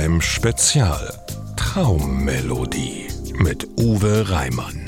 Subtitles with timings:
[0.00, 1.12] Time Spezial
[1.56, 4.84] Traummelodie mit Uwe Reimann.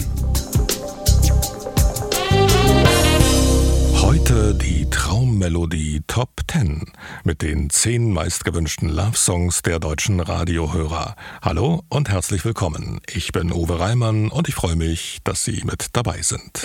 [4.00, 6.92] Heute die Traummelodie Top 10
[7.24, 11.16] mit den 10 meistgewünschten Love-Songs der deutschen Radiohörer.
[11.42, 13.00] Hallo und herzlich willkommen.
[13.12, 16.62] Ich bin Uwe Reimann und ich freue mich, dass Sie mit dabei sind.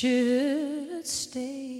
[0.00, 1.79] should stay,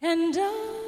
[0.00, 0.87] And I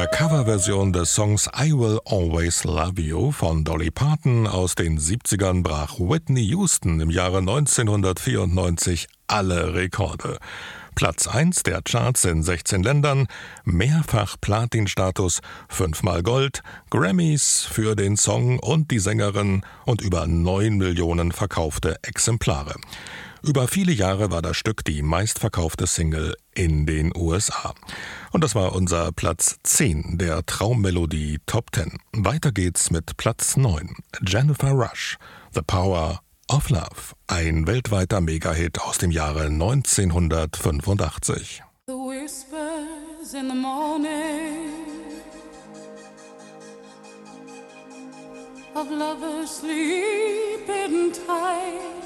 [0.00, 5.62] Der Coverversion des Songs I Will Always Love You von Dolly Parton aus den 70ern
[5.62, 10.38] brach Whitney Houston im Jahre 1994 alle Rekorde.
[10.94, 13.26] Platz 1 der Charts in 16 Ländern,
[13.64, 21.30] mehrfach Platinstatus, fünfmal Gold, Grammys für den Song und die Sängerin und über 9 Millionen
[21.30, 22.74] verkaufte Exemplare.
[23.42, 27.72] Über viele Jahre war das Stück die meistverkaufte Single in den USA.
[28.32, 31.96] Und das war unser Platz 10 der Traummelodie Top 10.
[32.12, 33.96] Weiter geht's mit Platz 9.
[34.26, 35.16] Jennifer Rush,
[35.54, 41.62] The Power of Love, ein weltweiter Megahit aus dem Jahre 1985.
[41.86, 44.68] The whispers in the morning
[48.74, 51.99] of lovers sleeping tight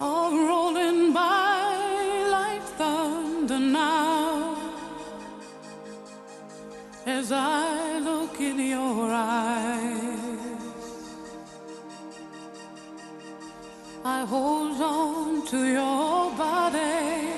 [0.00, 4.56] are rolling by like thunder now
[7.06, 10.34] as I look in your eyes.
[14.04, 17.28] I hold on to your body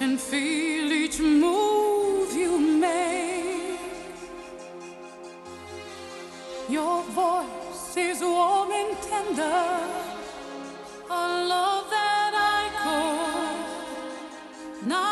[0.00, 3.78] and feel each move you make.
[6.68, 7.61] Your voice
[7.96, 9.78] is warm and tender,
[11.10, 12.70] a love that I
[14.80, 15.11] could not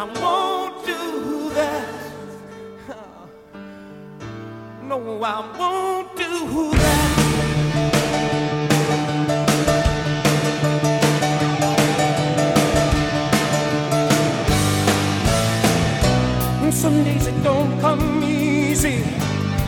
[0.00, 1.88] I won't do that.
[4.84, 7.08] No, I won't do that.
[16.70, 19.02] Some days it don't come easy,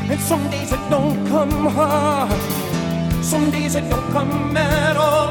[0.09, 2.41] and some days it don't come hard.
[3.21, 5.30] Some days it don't come at all.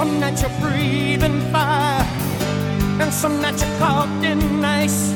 [0.00, 2.02] Some nights you're breathing fire,
[3.02, 5.14] and some nights you're caught in ice.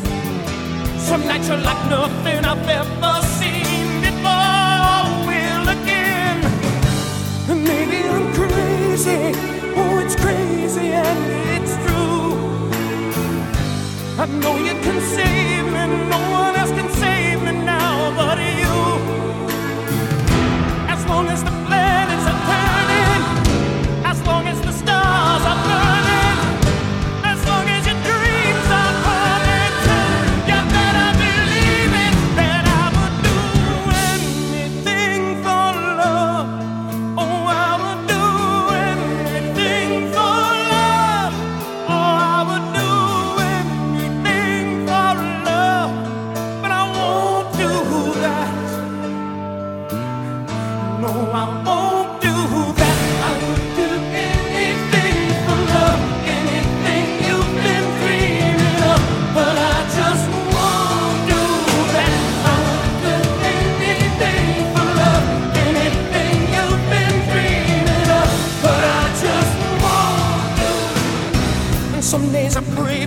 [0.99, 5.09] Some nights you're like nothing I've ever seen before.
[5.26, 6.38] Will again,
[7.49, 9.33] maybe I'm crazy.
[9.75, 11.21] Oh, it's crazy and
[11.57, 12.37] it's true.
[14.19, 16.84] I know you can save me, no one else can.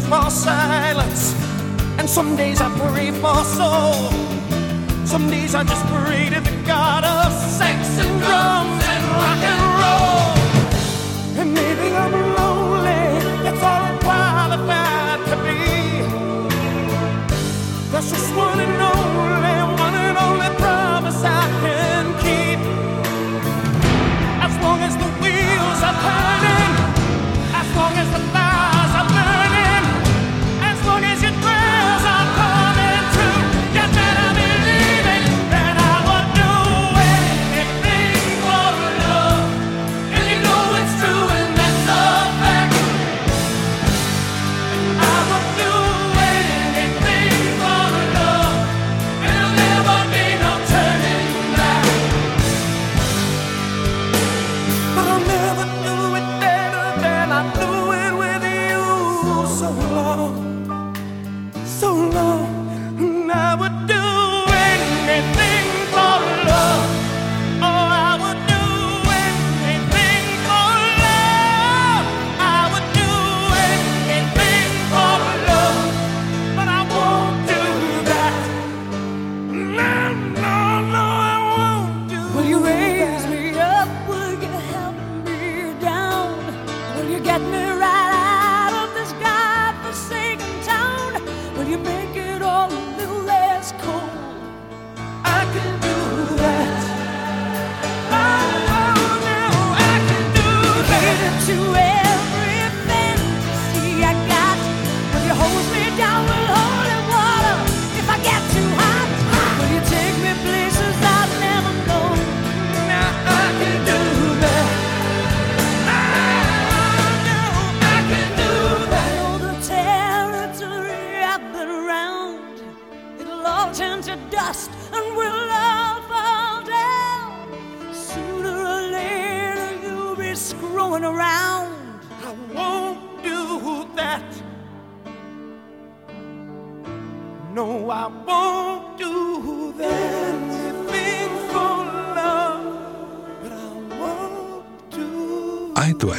[0.10, 1.34] for silence,
[1.98, 4.10] and some days I pray for soul.
[5.06, 9.62] Some days I just pray to the God of sex and drums and rock and
[9.82, 11.42] roll.
[11.42, 14.87] And maybe I'm lonely, that's all I qualify.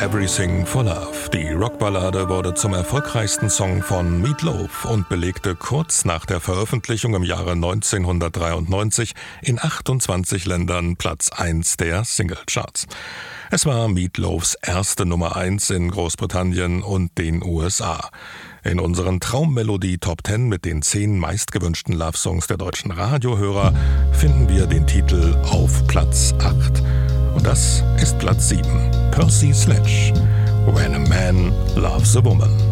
[0.09, 1.29] Everything for Love.
[1.35, 7.25] Die Rockballade wurde zum erfolgreichsten Song von Meatloaf und belegte kurz nach der Veröffentlichung im
[7.25, 12.87] Jahre 1993 in 28 Ländern Platz 1 der Singlecharts.
[13.51, 18.09] Es war Meatloafs erste Nummer 1 in Großbritannien und den USA.
[18.65, 23.75] In unseren Traummelodie Top 10 mit den 10 meistgewünschten Love-Songs der deutschen Radiohörer
[24.13, 26.83] finden wir den Titel auf Platz 8.
[27.39, 28.91] Und das ist Platz 7.
[29.13, 30.13] Percy Sledge.
[30.67, 32.68] When a Man Loves a Woman.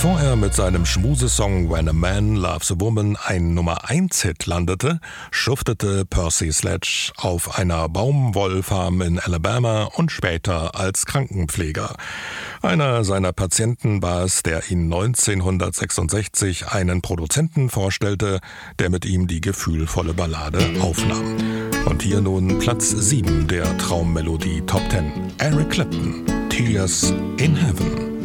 [0.00, 4.46] Bevor er mit seinem Schmusesong When a Man Loves a Woman ein Nummer 1 Hit
[4.46, 5.00] landete,
[5.32, 11.96] schuftete Percy Sledge auf einer Baumwollfarm in Alabama und später als Krankenpfleger.
[12.62, 18.38] Einer seiner Patienten war es, der ihn 1966 einen Produzenten vorstellte,
[18.78, 21.38] der mit ihm die gefühlvolle Ballade aufnahm.
[21.86, 25.32] Und hier nun Platz 7 der Traummelodie Top 10.
[25.38, 28.17] Eric Clapton, Tears in Heaven.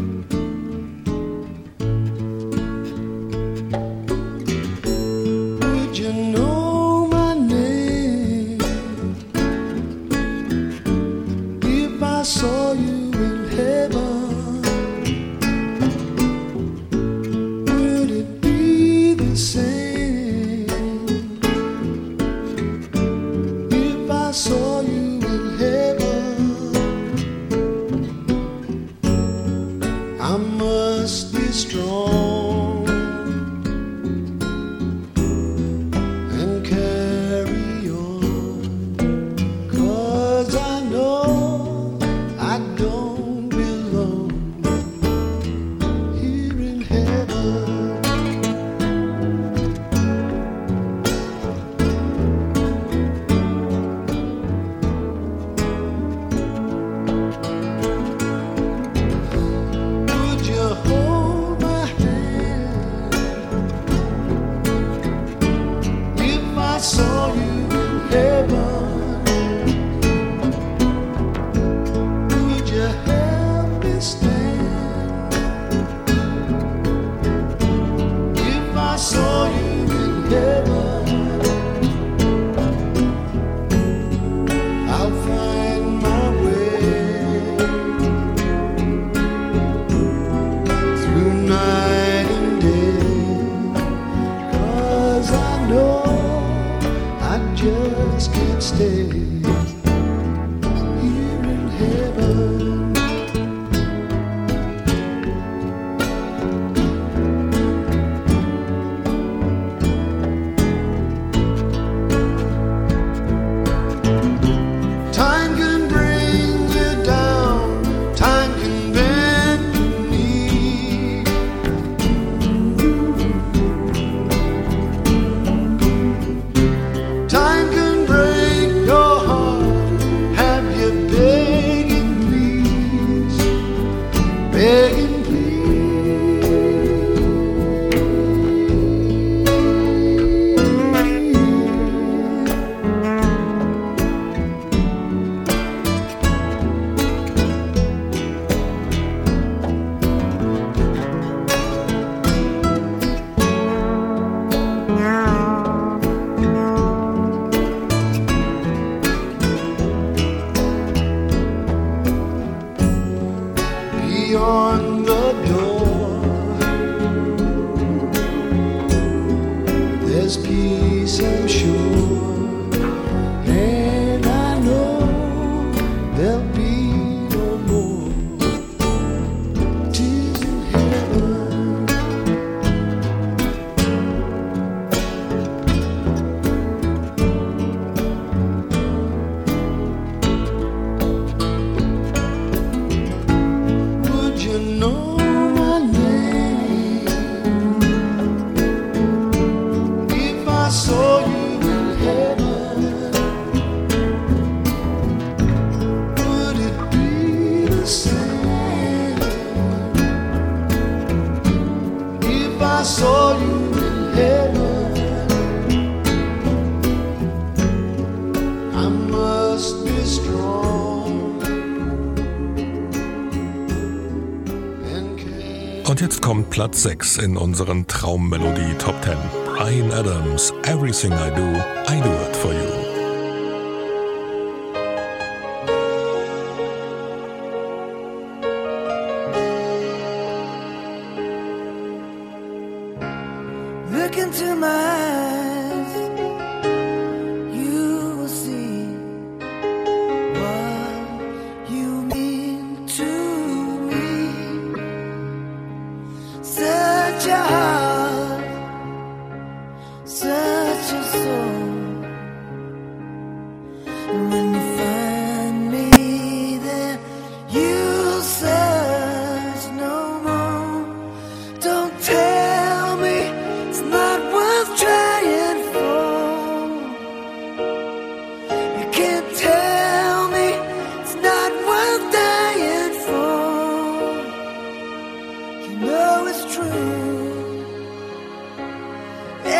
[226.53, 229.17] Platz 6 in unseren Traummelodie Top 10.
[229.43, 231.41] Brian Adams, Everything I Do,
[231.87, 232.82] I Do It For You.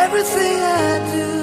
[0.04, 1.33] everything I do.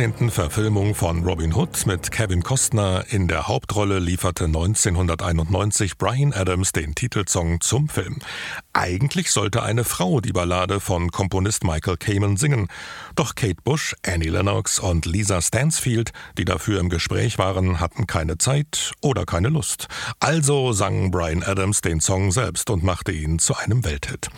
[0.00, 0.30] 14.
[0.30, 6.94] Verfilmung von Robin Hood mit Kevin Costner in der Hauptrolle lieferte 1991 Brian Adams den
[6.94, 8.16] Titelsong zum Film.
[8.72, 12.68] Eigentlich sollte eine Frau die Ballade von Komponist Michael Kamen singen,
[13.16, 18.38] doch Kate Bush, Annie Lennox und Lisa Stansfield, die dafür im Gespräch waren, hatten keine
[18.38, 19.88] Zeit oder keine Lust.
[20.20, 24.28] Also sang Brian Adams den Song selbst und machte ihn zu einem Welthit.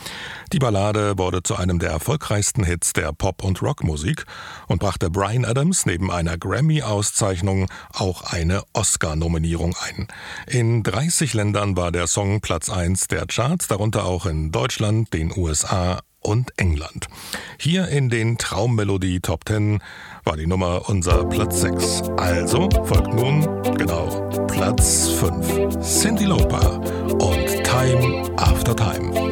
[0.55, 4.25] Die Ballade wurde zu einem der erfolgreichsten Hits der Pop- und Rockmusik
[4.67, 10.09] und brachte Brian Adams neben einer Grammy-Auszeichnung auch eine Oscar-Nominierung ein.
[10.47, 15.33] In 30 Ländern war der Song Platz 1 der Charts, darunter auch in Deutschland, den
[15.37, 17.07] USA und England.
[17.59, 19.81] Hier in den Traummelodie Top 10
[20.25, 22.03] war die Nummer unser Platz 6.
[22.17, 23.43] Also folgt nun,
[23.77, 24.07] genau,
[24.47, 25.79] Platz 5.
[25.81, 26.81] Cindy Lauper
[27.19, 29.32] und Time After Time.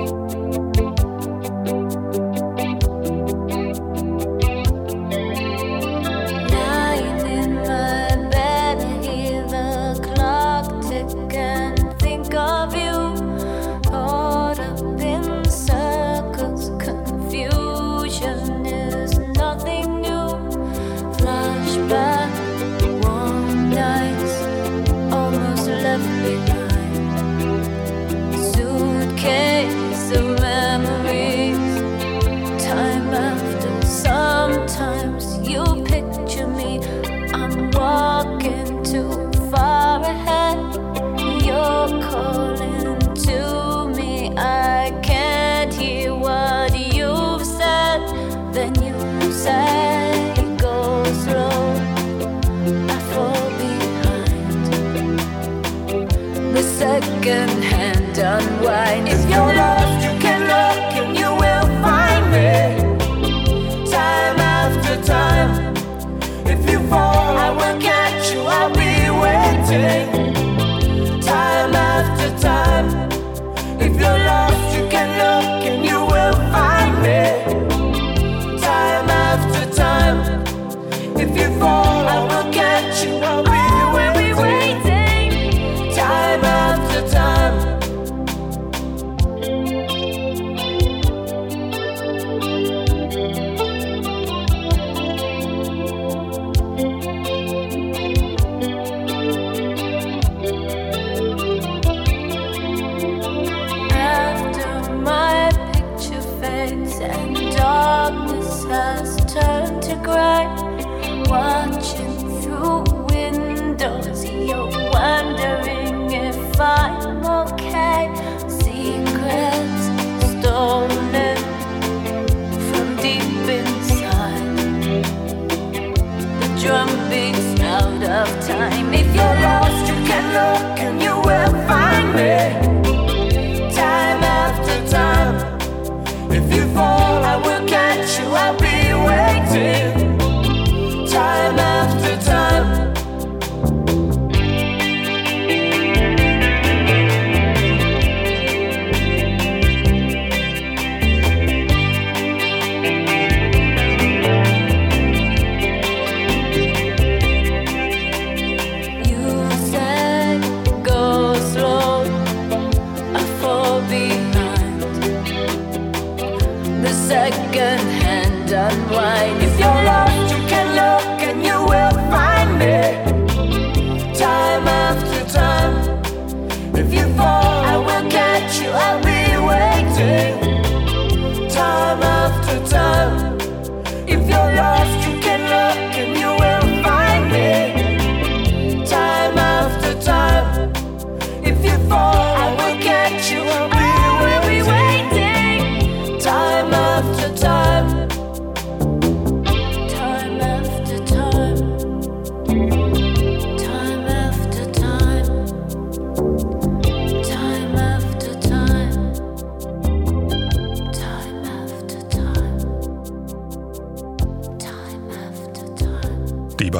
[59.30, 59.69] your love.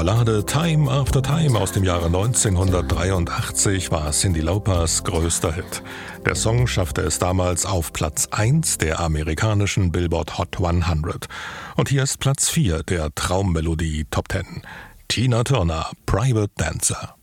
[0.00, 5.82] Ballade Time After Time aus dem Jahre 1983 war Cindy Laupers größter Hit.
[6.24, 11.26] Der Song schaffte es damals auf Platz 1 der amerikanischen Billboard Hot 100.
[11.76, 14.62] Und hier ist Platz 4 der Traummelodie Top 10.
[15.08, 17.19] Tina Turner, Private Dancer.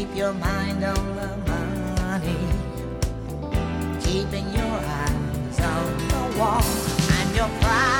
[0.00, 2.38] Keep your mind on the money,
[4.00, 7.99] keeping your eyes on the wall and your pride.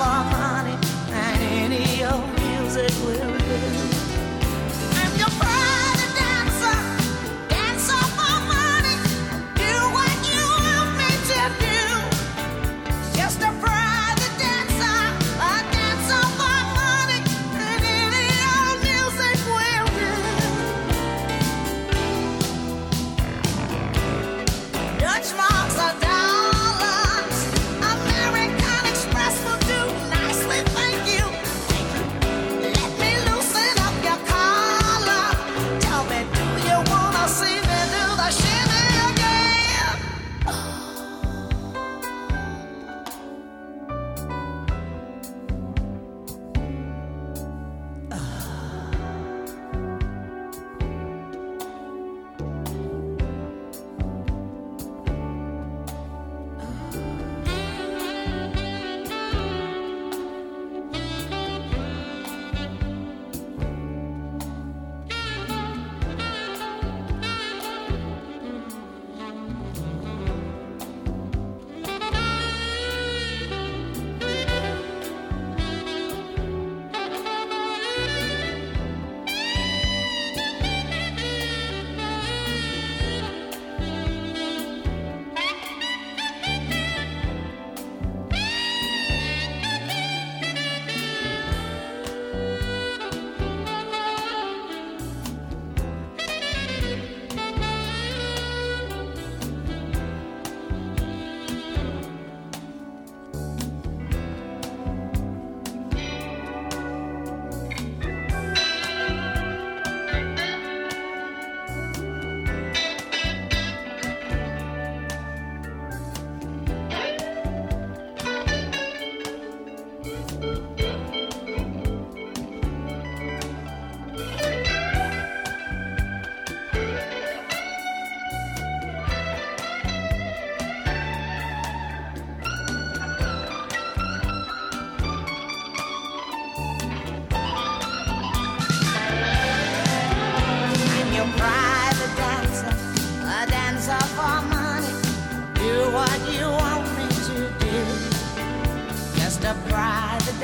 [0.00, 0.29] far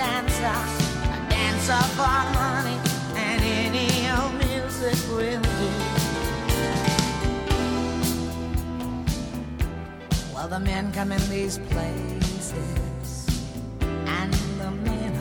[0.06, 2.78] a dancer for money,
[3.16, 5.70] and any old music will do.
[10.34, 13.26] Well, the men come in these places,
[14.06, 15.12] and the men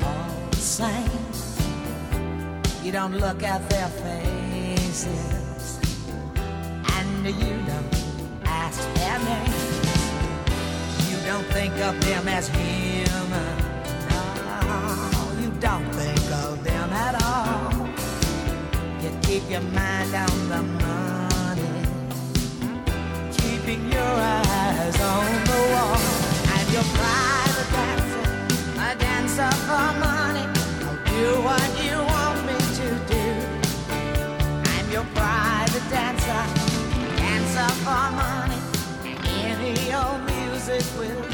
[0.00, 1.32] are all the same.
[2.84, 5.78] You don't look at their faces,
[6.96, 7.94] and you don't
[8.44, 9.64] ask their names.
[11.10, 13.73] You don't think of them as human.
[15.40, 17.88] You don't think of them at all.
[19.02, 21.74] You keep your mind on the money,
[23.38, 25.98] keeping your eyes on the wall.
[26.56, 28.24] And your private dancer,
[28.86, 30.46] a dancer for money.
[30.86, 33.26] I'll do what you want me to do.
[34.72, 36.42] I'm your private dancer,
[37.16, 38.60] dancer for money.
[39.44, 41.33] Any old music will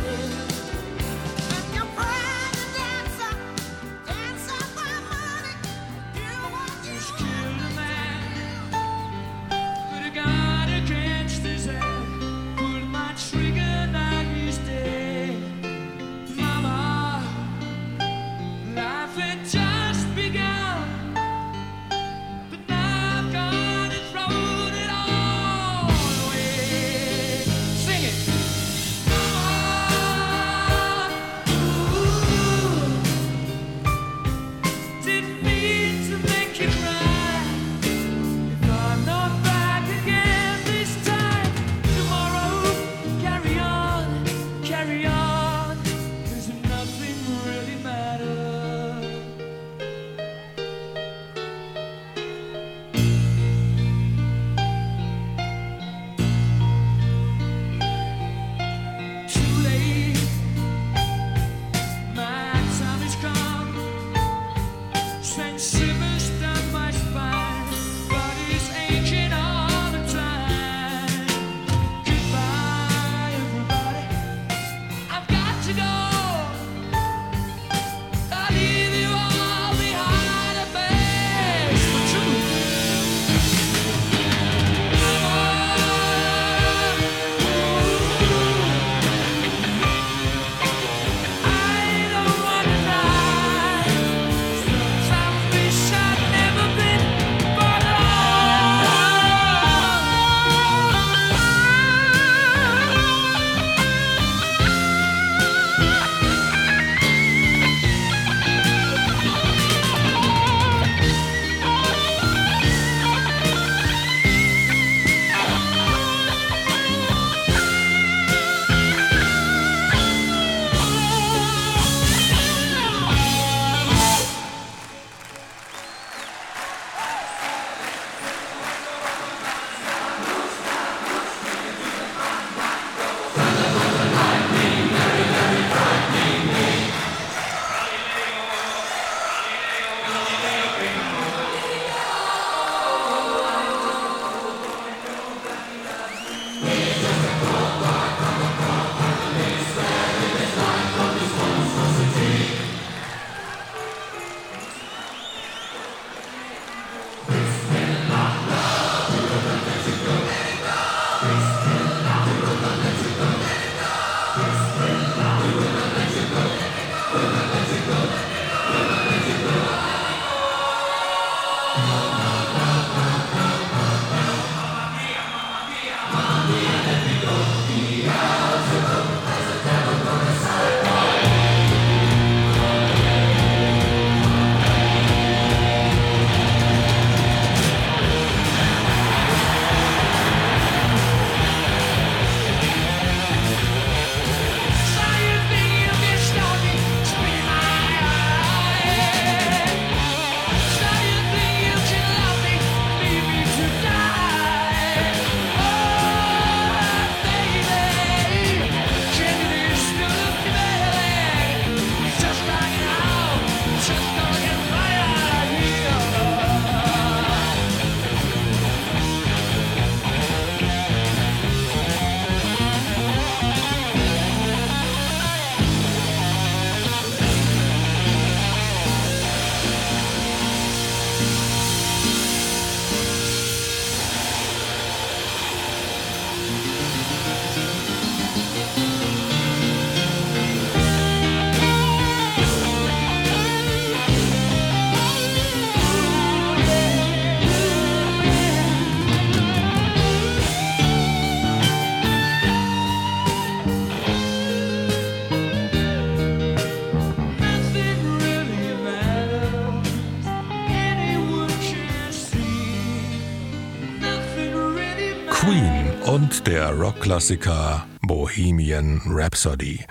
[265.40, 269.86] Queen und der Rockklassiker Bohemian Rhapsody.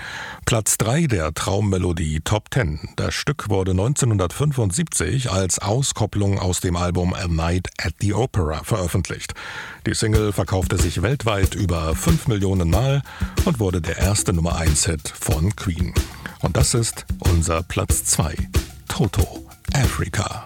[0.45, 2.79] Platz 3 der Traummelodie Top 10.
[2.95, 9.33] Das Stück wurde 1975 als Auskopplung aus dem Album A Night at the Opera veröffentlicht.
[9.87, 13.01] Die Single verkaufte sich weltweit über 5 Millionen Mal
[13.45, 15.95] und wurde der erste Nummer 1 Hit von Queen.
[16.41, 18.35] Und das ist unser Platz 2.
[18.87, 20.45] Toto, Africa.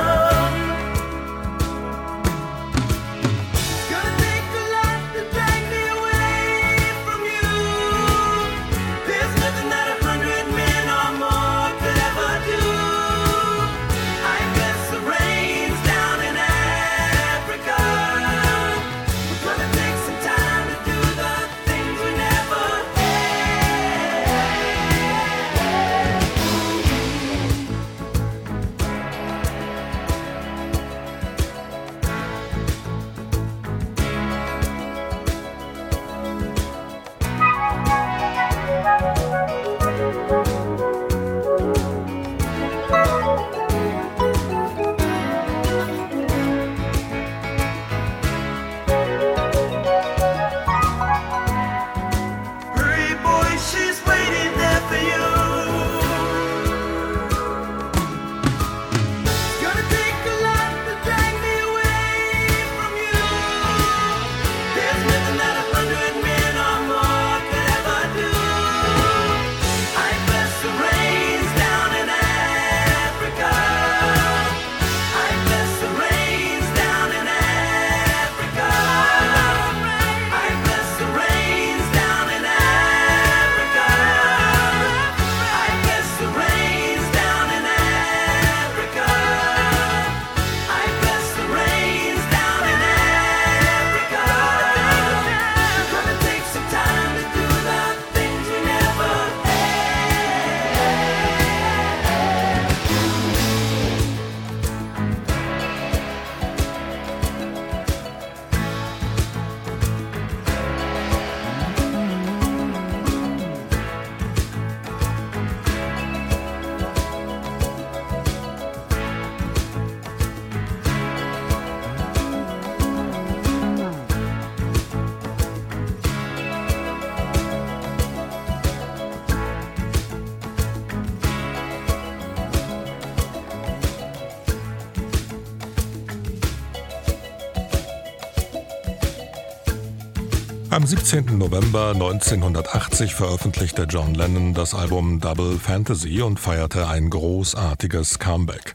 [140.81, 141.37] Am 17.
[141.37, 148.73] November 1980 veröffentlichte John Lennon das Album Double Fantasy und feierte ein großartiges Comeback.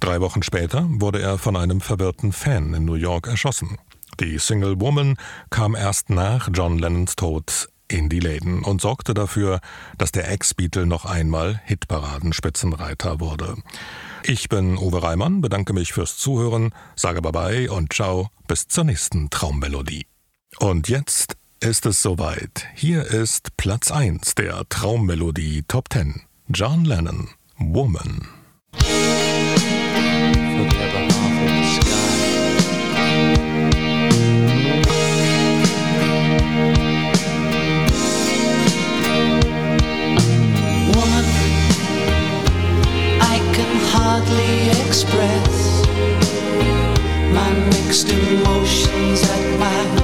[0.00, 3.76] Drei Wochen später wurde er von einem verwirrten Fan in New York erschossen.
[4.20, 5.18] Die Single Woman
[5.50, 9.60] kam erst nach John Lennons Tod in die Läden und sorgte dafür,
[9.98, 13.56] dass der Ex-Beatle noch einmal Hitparaden-Spitzenreiter wurde.
[14.22, 19.28] Ich bin Uwe Reimann, bedanke mich fürs Zuhören, sage Bye-bye und ciao, bis zur nächsten
[19.28, 20.06] Traummelodie.
[20.58, 22.66] Und jetzt ist es soweit.
[22.74, 26.22] Hier ist Platz 1 der Traummelodie Top 10.
[26.48, 27.28] John Lennon,
[27.58, 28.28] Woman.
[44.94, 45.86] express
[47.32, 50.03] my mixed emotions at my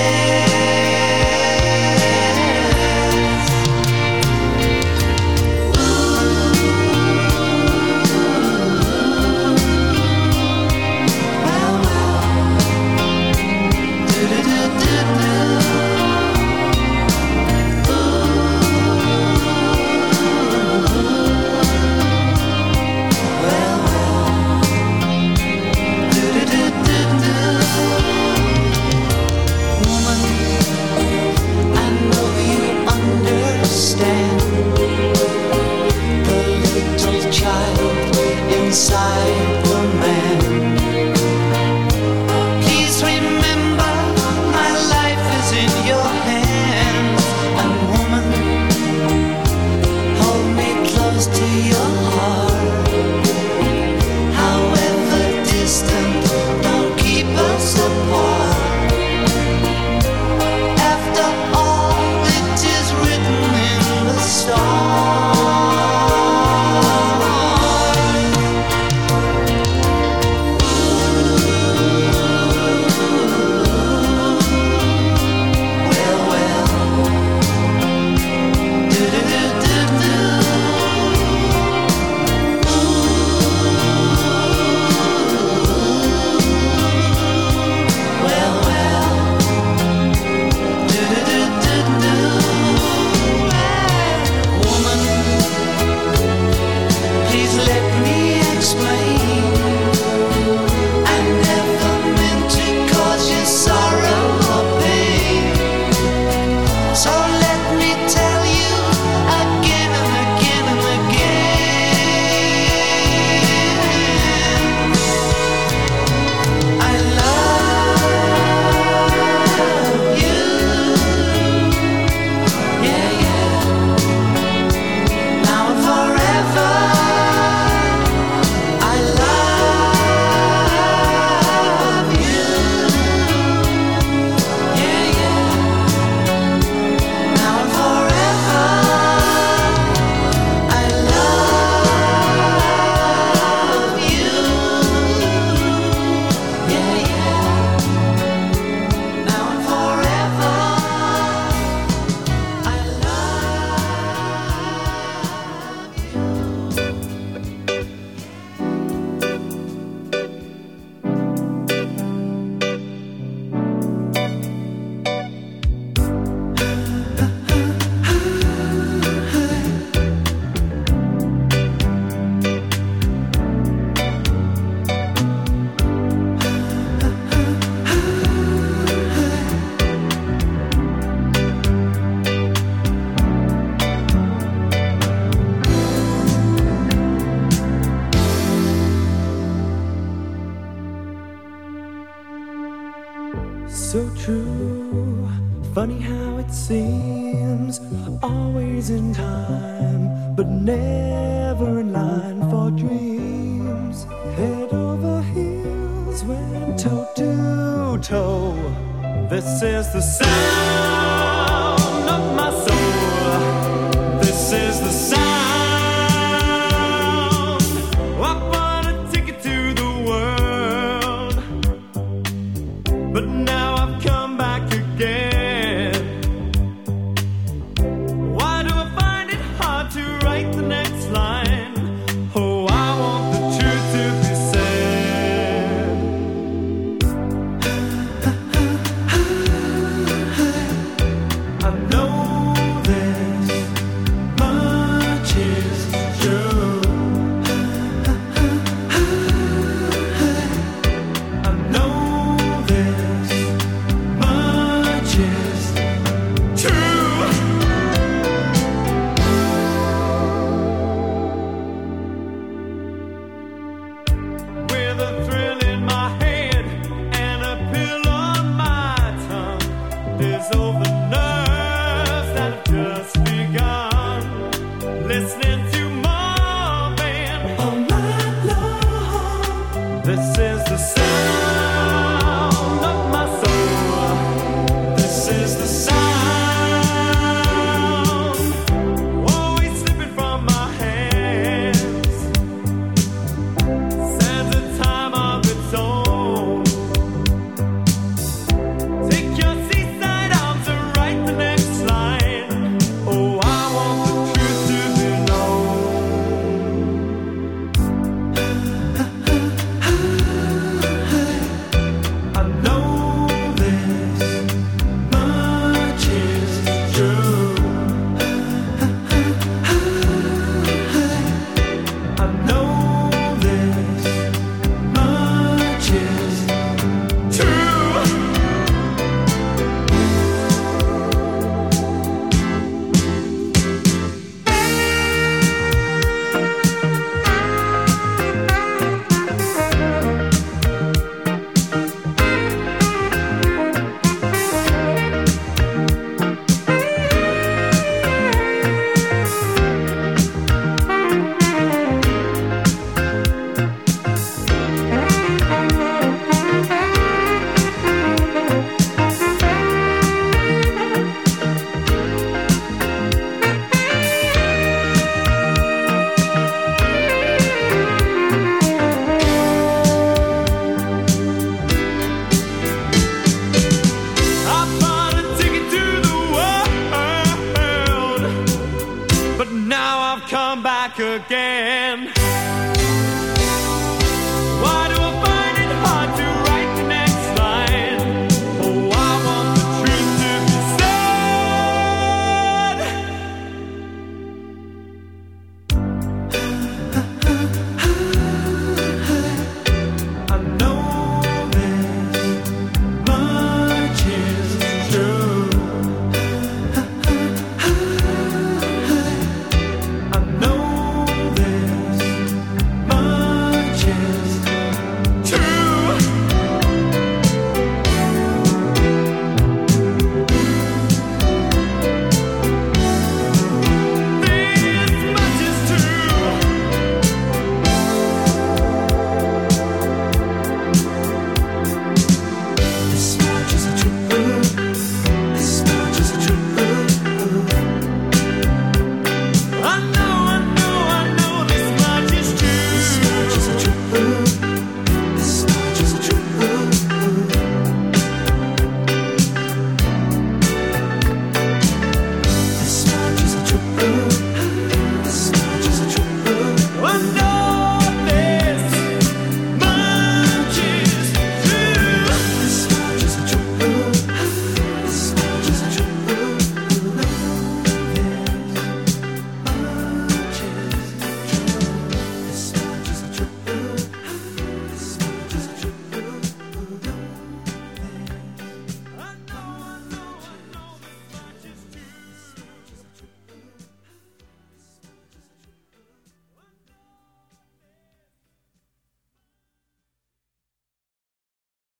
[280.21, 281.20] This is the sound.